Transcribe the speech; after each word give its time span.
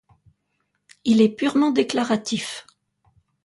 Il 1.05 1.21
est 1.21 1.29
purement 1.29 1.69
déclaratif. 1.69 2.65